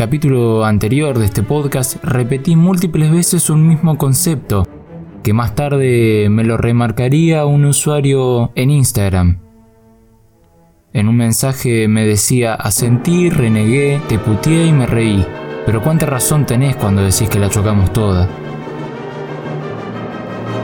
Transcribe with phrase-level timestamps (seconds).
[0.00, 4.66] Capítulo anterior de este podcast repetí múltiples veces un mismo concepto,
[5.22, 9.40] que más tarde me lo remarcaría un usuario en Instagram.
[10.94, 15.22] En un mensaje me decía, asentí, renegué, te puteé y me reí.
[15.66, 18.26] Pero cuánta razón tenés cuando decís que la chocamos toda.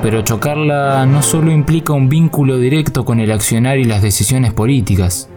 [0.01, 5.29] Pero chocarla no solo implica un vínculo directo con el accionar y las decisiones políticas.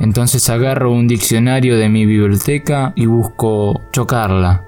[0.00, 4.64] Entonces agarro un diccionario de mi biblioteca y busco chocarla.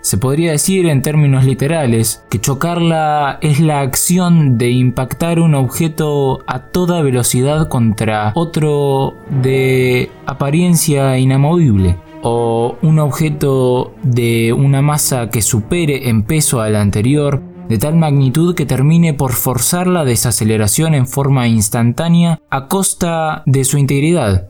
[0.00, 6.44] Se podría decir en términos literales que chocarla es la acción de impactar un objeto
[6.46, 15.42] a toda velocidad contra otro de apariencia inamovible o un objeto de una masa que
[15.42, 21.06] supere en peso al anterior de tal magnitud que termine por forzar la desaceleración en
[21.06, 24.48] forma instantánea a costa de su integridad.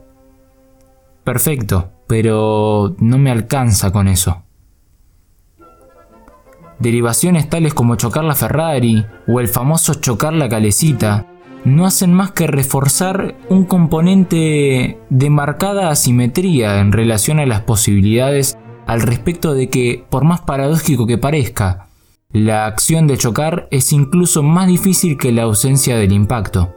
[1.23, 4.43] Perfecto, pero no me alcanza con eso.
[6.79, 11.25] Derivaciones tales como chocar la Ferrari o el famoso chocar la calecita
[11.65, 18.57] no hacen más que reforzar un componente de marcada asimetría en relación a las posibilidades
[18.85, 21.86] al respecto de que, por más paradójico que parezca,
[22.33, 26.73] la acción de chocar es incluso más difícil que la ausencia del impacto.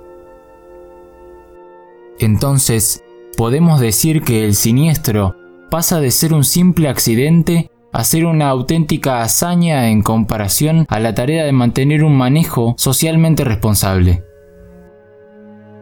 [2.21, 3.03] Entonces,
[3.37, 5.37] podemos decir que el siniestro
[5.69, 11.15] pasa de ser un simple accidente a ser una auténtica hazaña en comparación a la
[11.15, 14.23] tarea de mantener un manejo socialmente responsable.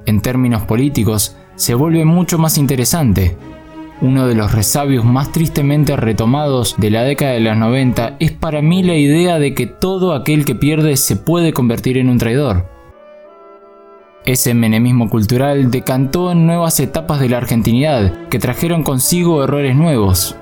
[0.06, 3.36] En términos políticos, se vuelve mucho más interesante,
[4.00, 8.62] uno de los resabios más tristemente retomados de la década de los 90 es para
[8.62, 12.66] mí la idea de que todo aquel que pierde se puede convertir en un traidor.
[14.24, 20.36] Ese menemismo cultural decantó en nuevas etapas de la argentinidad que trajeron consigo errores nuevos.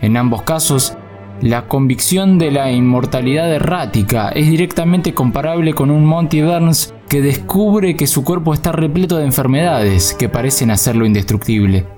[0.00, 0.96] En ambos casos,
[1.40, 7.96] la convicción de la inmortalidad errática es directamente comparable con un Monty Burns que descubre
[7.96, 11.97] que su cuerpo está repleto de enfermedades que parecen hacerlo indestructible.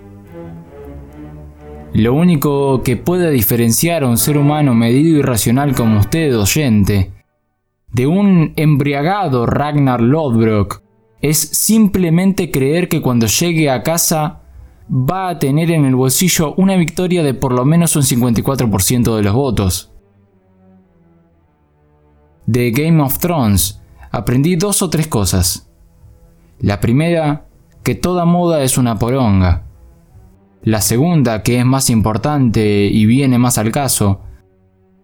[1.93, 7.11] Lo único que puede diferenciar a un ser humano medido y racional como usted, oyente,
[7.93, 10.83] de un embriagado Ragnar Lodbrok
[11.21, 14.41] es simplemente creer que cuando llegue a casa
[14.89, 19.23] va a tener en el bolsillo una victoria de por lo menos un 54% de
[19.23, 19.93] los votos.
[22.47, 25.71] De Game of Thrones aprendí dos o tres cosas.
[26.61, 27.47] La primera,
[27.83, 29.65] que toda moda es una poronga.
[30.63, 34.21] La segunda, que es más importante y viene más al caso,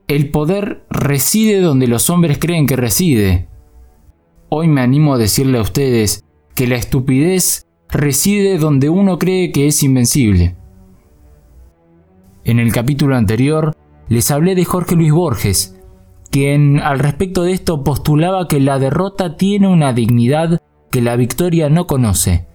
[0.07, 3.49] el poder reside donde los hombres creen que reside.
[4.51, 6.25] Hoy me animo a decirle a ustedes
[6.55, 10.57] que la estupidez reside donde uno cree que es invencible.
[12.45, 13.75] En el capítulo anterior
[14.09, 15.81] les hablé de Jorge Luis Borges,
[16.31, 21.71] quien al respecto de esto postulaba que la derrota tiene una dignidad que la victoria
[21.71, 22.46] no conoce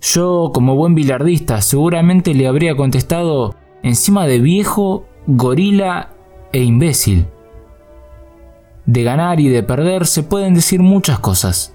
[0.00, 6.10] yo, como buen bilardista, seguramente le habría contestado encima de viejo, gorila
[6.52, 7.26] e imbécil.
[8.84, 11.74] De ganar y de perder se pueden decir muchas cosas.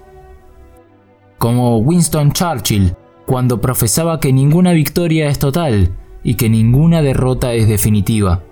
[1.38, 2.94] Como Winston Churchill,
[3.26, 8.42] cuando profesaba que ninguna victoria es total y que ninguna derrota es definitiva.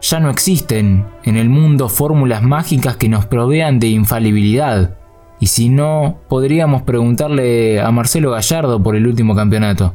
[0.00, 4.97] Ya no existen en el mundo fórmulas mágicas que nos provean de infalibilidad
[5.40, 9.94] y si no, podríamos preguntarle a Marcelo Gallardo por el último campeonato.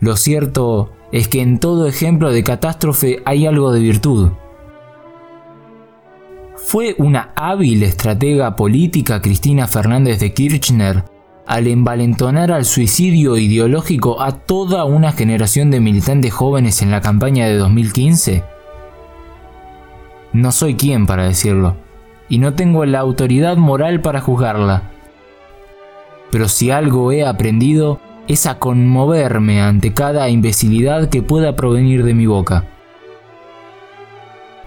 [0.00, 4.30] Lo cierto es que en todo ejemplo de catástrofe hay algo de virtud.
[6.56, 11.04] ¿Fue una hábil estratega política Cristina Fernández de Kirchner
[11.46, 17.46] al envalentonar al suicidio ideológico a toda una generación de militantes jóvenes en la campaña
[17.46, 18.44] de 2015?
[20.34, 21.87] No soy quien para decirlo
[22.28, 24.82] y no tengo la autoridad moral para juzgarla.
[26.30, 32.14] Pero si algo he aprendido es a conmoverme ante cada imbecilidad que pueda provenir de
[32.14, 32.64] mi boca.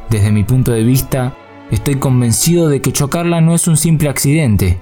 [0.09, 1.33] Desde mi punto de vista,
[1.69, 4.79] estoy convencido de que chocarla no es un simple accidente,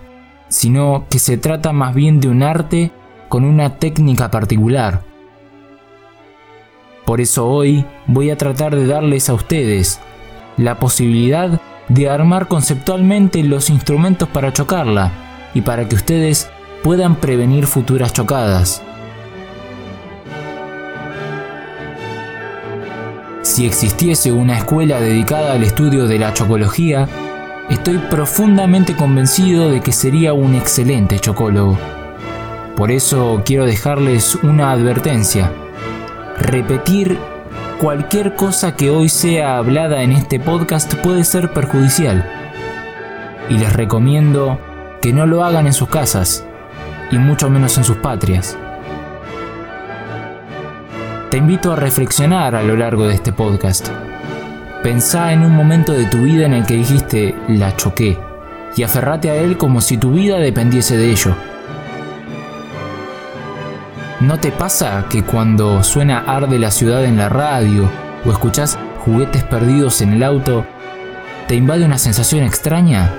[0.47, 2.91] sino que se trata más bien de un arte
[3.27, 5.03] con una técnica particular.
[7.05, 9.99] Por eso hoy voy a tratar de darles a ustedes
[10.57, 11.59] la posibilidad
[11.89, 15.11] de armar conceptualmente los instrumentos para chocarla
[15.53, 16.49] y para que ustedes
[16.83, 18.81] puedan prevenir futuras chocadas.
[23.41, 27.07] Si existiese una escuela dedicada al estudio de la chocología,
[27.69, 31.77] estoy profundamente convencido de que sería un excelente chocólogo.
[32.75, 35.51] Por eso quiero dejarles una advertencia.
[36.37, 37.17] Repetir
[37.79, 42.29] cualquier cosa que hoy sea hablada en este podcast puede ser perjudicial.
[43.49, 44.59] Y les recomiendo
[45.01, 46.45] que no lo hagan en sus casas,
[47.09, 48.57] y mucho menos en sus patrias.
[51.31, 53.87] Te invito a reflexionar a lo largo de este podcast.
[54.83, 58.17] Pensá en un momento de tu vida en el que dijiste la choqué
[58.75, 61.33] y aferrate a él como si tu vida dependiese de ello.
[64.19, 67.89] ¿No te pasa que cuando suena Arde la ciudad en la radio
[68.25, 70.65] o escuchás juguetes perdidos en el auto,
[71.47, 73.13] te invade una sensación extraña?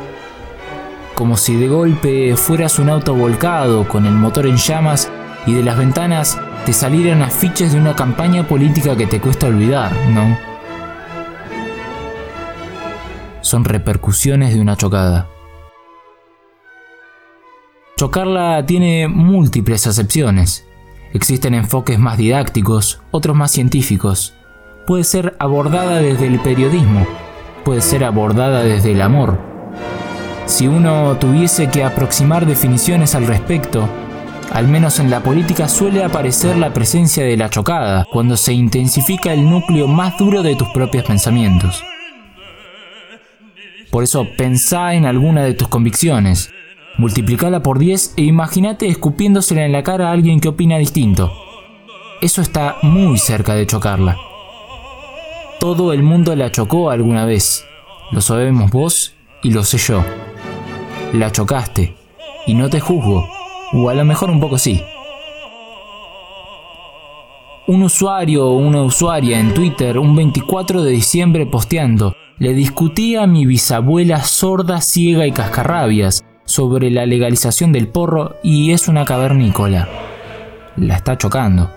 [1.15, 5.11] Como si de golpe fueras un auto volcado con el motor en llamas
[5.47, 9.93] y de las ventanas te salieran afiches de una campaña política que te cuesta olvidar,
[10.11, 10.37] ¿no?
[13.41, 15.31] Son repercusiones de una chocada.
[17.97, 20.67] Chocarla tiene múltiples acepciones.
[21.13, 24.35] Existen enfoques más didácticos, otros más científicos.
[24.87, 27.07] Puede ser abordada desde el periodismo,
[27.65, 29.39] puede ser abordada desde el amor.
[30.47, 33.89] Si uno tuviese que aproximar definiciones al respecto,
[34.53, 39.33] al menos en la política suele aparecer la presencia de la chocada, cuando se intensifica
[39.33, 41.83] el núcleo más duro de tus propios pensamientos.
[43.91, 46.53] Por eso pensá en alguna de tus convicciones,
[46.99, 51.33] multiplicala por 10 e imagínate escupiéndosela en la cara a alguien que opina distinto.
[52.21, 54.17] Eso está muy cerca de chocarla.
[55.59, 57.65] Todo el mundo la chocó alguna vez.
[58.13, 60.05] Lo sabemos vos y lo sé yo.
[61.13, 61.97] La chocaste
[62.47, 63.27] y no te juzgo,
[63.73, 64.83] o a lo mejor un poco sí.
[67.67, 73.27] Un usuario o una usuaria en Twitter un 24 de diciembre posteando, le discutí a
[73.27, 79.89] mi bisabuela sorda, ciega y cascarrabias sobre la legalización del porro y es una cavernícola.
[80.77, 81.71] La está chocando.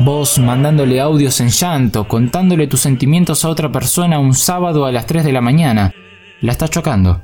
[0.00, 5.06] Vos mandándole audios en llanto, contándole tus sentimientos a otra persona un sábado a las
[5.06, 5.94] 3 de la mañana.
[6.42, 7.22] La está chocando.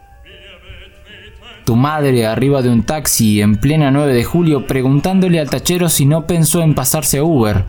[1.67, 6.07] Tu madre arriba de un taxi en plena 9 de julio preguntándole al tachero si
[6.07, 7.67] no pensó en pasarse a Uber.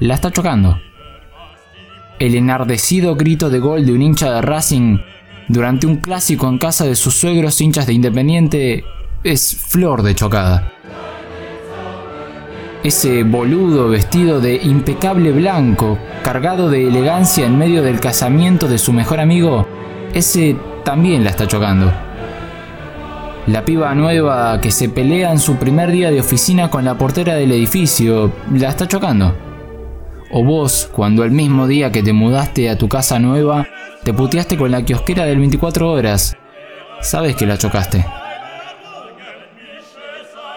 [0.00, 0.80] La está chocando.
[2.18, 4.98] El enardecido grito de gol de un hincha de Racing
[5.48, 8.84] durante un clásico en casa de sus suegros hinchas de Independiente
[9.22, 10.72] es flor de chocada.
[12.82, 18.92] Ese boludo vestido de impecable blanco, cargado de elegancia en medio del casamiento de su
[18.92, 19.66] mejor amigo,
[20.14, 21.92] ese también la está chocando.
[23.48, 27.34] La piba nueva que se pelea en su primer día de oficina con la portera
[27.34, 29.45] del edificio, la está chocando.
[30.30, 33.66] O vos, cuando el mismo día que te mudaste a tu casa nueva,
[34.02, 36.36] te puteaste con la kiosquera del 24 horas.
[37.00, 38.04] Sabes que la chocaste.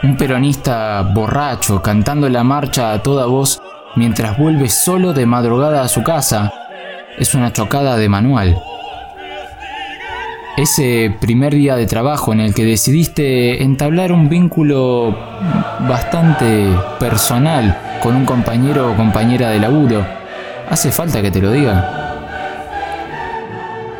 [0.02, 3.62] Un peronista borracho cantando la marcha a toda voz
[3.96, 6.52] mientras vuelve solo de madrugada a su casa
[7.18, 8.58] es una chocada de manual.
[10.58, 15.16] Ese primer día de trabajo en el que decidiste entablar un vínculo
[15.88, 20.06] bastante personal con un compañero o compañera de laburo,
[20.70, 22.10] ¿hace falta que te lo diga?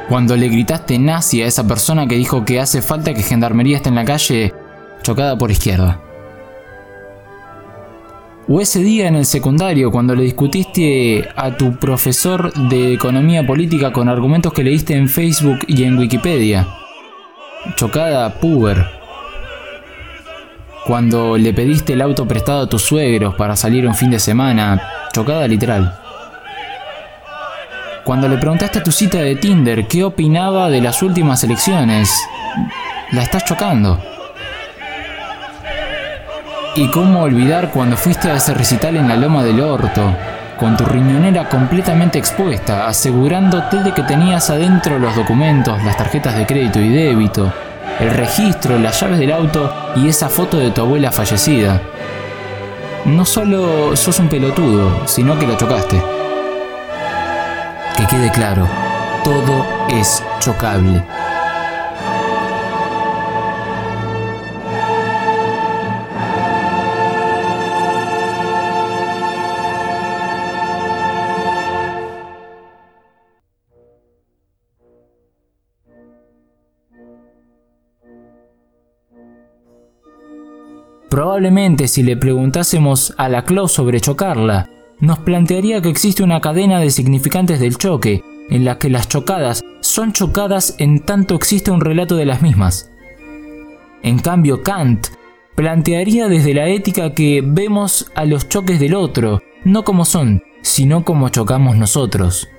[0.08, 3.90] Cuando le gritaste nazi a esa persona que dijo que hace falta que Gendarmería esté
[3.90, 4.54] en la calle,
[5.04, 6.02] chocada por izquierda.
[8.48, 13.94] O ese día en el secundario cuando le discutiste a tu profesor de economía política
[13.94, 16.68] con argumentos que leíste en Facebook y en Wikipedia.
[17.76, 18.99] Chocada puber.
[20.86, 24.82] Cuando le pediste el auto prestado a tus suegros para salir un fin de semana.
[25.14, 25.98] Chocada literal.
[28.04, 32.12] Cuando le preguntaste a tu cita de Tinder qué opinaba de las últimas elecciones,
[33.12, 34.00] la estás chocando.
[36.76, 40.16] ¿Y cómo olvidar cuando fuiste a ese recital en la Loma del Orto,
[40.58, 46.46] con tu riñonera completamente expuesta, asegurándote de que tenías adentro los documentos, las tarjetas de
[46.46, 47.52] crédito y débito,
[48.00, 51.82] el registro, las llaves del auto y esa foto de tu abuela fallecida?
[53.06, 56.02] No solo sos un pelotudo, sino que la chocaste.
[57.98, 58.68] Que quede claro,
[59.24, 61.04] todo es chocable.
[81.10, 86.80] Probablemente si le preguntásemos a la Claus sobre chocarla, nos plantearía que existe una cadena
[86.80, 91.82] de significantes del choque, en la que las chocadas son chocadas en tanto existe un
[91.82, 92.92] relato de las mismas.
[94.04, 95.08] En cambio, Kant
[95.56, 101.04] plantearía desde la ética que vemos a los choques del otro, no como son, sino
[101.04, 102.50] como chocamos nosotros.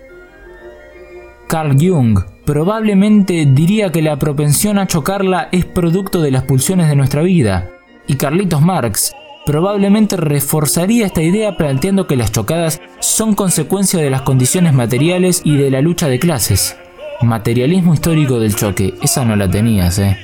[1.48, 6.96] Carl Jung probablemente diría que la propensión a chocarla es producto de las pulsiones de
[6.96, 7.70] nuestra vida,
[8.10, 9.14] y Carlitos Marx
[9.46, 15.56] probablemente reforzaría esta idea planteando que las chocadas son consecuencia de las condiciones materiales y
[15.56, 16.76] de la lucha de clases.
[17.22, 20.16] Materialismo histórico del choque, esa no la tenías, eh.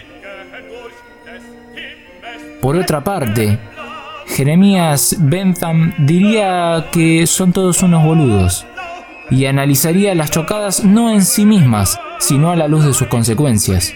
[2.61, 3.57] Por otra parte,
[4.27, 8.67] Jeremías Bentham diría que son todos unos boludos
[9.31, 13.95] y analizaría las chocadas no en sí mismas, sino a la luz de sus consecuencias.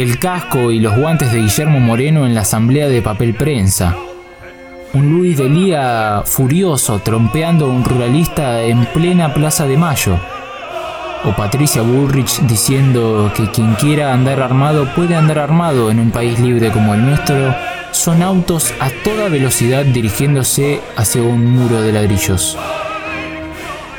[0.00, 3.94] El casco y los guantes de Guillermo Moreno en la asamblea de papel prensa.
[4.94, 10.18] Un Luis de Lía furioso trompeando a un ruralista en plena Plaza de Mayo.
[11.26, 16.40] O Patricia Bullrich diciendo que quien quiera andar armado puede andar armado en un país
[16.40, 17.54] libre como el nuestro.
[17.90, 22.56] Son autos a toda velocidad dirigiéndose hacia un muro de ladrillos.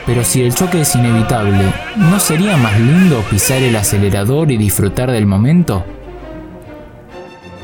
[0.06, 5.12] Pero si el choque es inevitable, ¿no sería más lindo pisar el acelerador y disfrutar
[5.12, 5.86] del momento?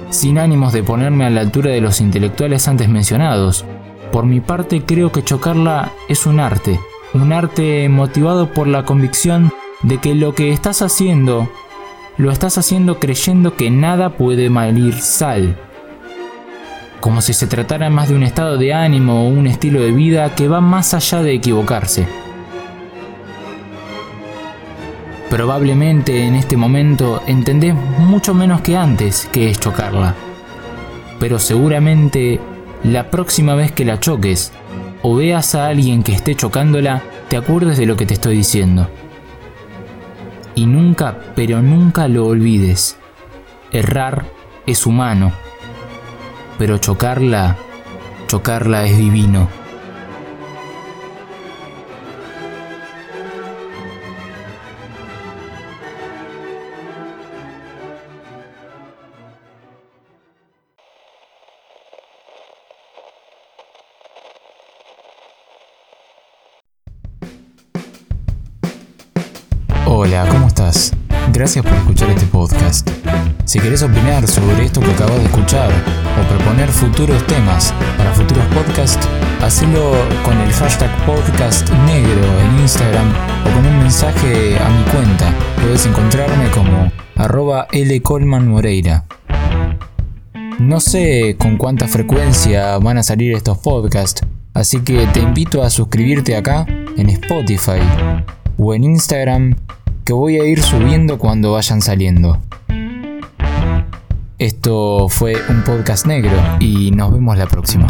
[0.10, 3.65] Sin ánimos de ponerme a la altura de los intelectuales antes mencionados,
[4.12, 6.79] por mi parte creo que chocarla es un arte,
[7.13, 9.51] un arte motivado por la convicción
[9.82, 11.50] de que lo que estás haciendo,
[12.17, 15.58] lo estás haciendo creyendo que nada puede malir sal.
[17.00, 20.34] Como si se tratara más de un estado de ánimo o un estilo de vida
[20.36, 22.08] que va más allá de equivocarse.
[25.38, 30.15] Probablemente en este momento entendés mucho menos que antes que es chocarla.
[31.20, 32.41] Pero seguramente
[32.84, 34.51] la próxima vez que la choques
[35.03, 38.89] o veas a alguien que esté chocándola, te acuerdes de lo que te estoy diciendo.
[40.56, 42.98] Y nunca, pero nunca lo olvides.
[43.72, 44.25] Errar
[44.65, 45.34] es humano,
[46.58, 47.58] pero chocarla,
[48.25, 49.50] chocarla es divino.
[70.00, 70.94] Hola, ¿cómo estás?
[71.34, 72.88] Gracias por escuchar este podcast.
[73.46, 78.46] Si querés opinar sobre esto que acabas de escuchar o proponer futuros temas para futuros
[78.54, 79.10] podcasts,
[79.42, 83.12] hacelo con el hashtag podcast negro en Instagram
[83.42, 85.34] o con un mensaje a mi cuenta.
[85.63, 87.68] Puedes encontrarme como arroba
[88.20, 89.06] Moreira.
[90.60, 94.22] No sé con cuánta frecuencia van a salir estos podcasts,
[94.54, 97.82] así que te invito a suscribirte acá en Spotify
[98.60, 99.56] o en Instagram
[100.08, 102.42] que voy a ir subiendo cuando vayan saliendo.
[104.40, 107.88] Esto fue un podcast negro y nos vemos la próxima.